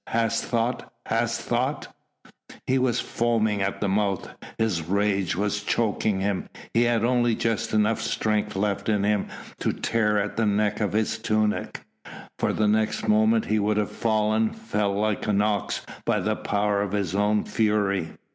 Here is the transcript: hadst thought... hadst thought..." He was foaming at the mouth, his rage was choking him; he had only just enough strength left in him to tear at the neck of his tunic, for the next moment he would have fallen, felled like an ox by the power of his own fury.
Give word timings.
hadst 0.07 0.43
thought... 0.45 0.91
hadst 1.05 1.39
thought..." 1.41 1.87
He 2.65 2.79
was 2.79 2.99
foaming 2.99 3.61
at 3.61 3.79
the 3.79 3.87
mouth, 3.87 4.33
his 4.57 4.81
rage 4.81 5.35
was 5.35 5.61
choking 5.61 6.21
him; 6.21 6.49
he 6.73 6.81
had 6.85 7.05
only 7.05 7.35
just 7.35 7.71
enough 7.71 8.01
strength 8.01 8.55
left 8.55 8.89
in 8.89 9.03
him 9.03 9.27
to 9.59 9.71
tear 9.71 10.17
at 10.17 10.37
the 10.37 10.45
neck 10.47 10.81
of 10.81 10.93
his 10.93 11.19
tunic, 11.19 11.81
for 12.39 12.51
the 12.51 12.67
next 12.67 13.07
moment 13.07 13.45
he 13.45 13.59
would 13.59 13.77
have 13.77 13.91
fallen, 13.91 14.49
felled 14.49 14.97
like 14.97 15.27
an 15.27 15.39
ox 15.39 15.85
by 16.03 16.19
the 16.19 16.35
power 16.35 16.81
of 16.81 16.93
his 16.93 17.13
own 17.13 17.43
fury. 17.43 18.07